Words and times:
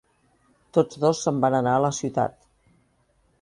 Tots 0.77 0.97
dos 1.03 1.21
se"n 1.25 1.43
van 1.43 1.57
anar 1.59 1.75
a 1.75 1.83
la 1.85 1.93
ciutat. 1.99 2.41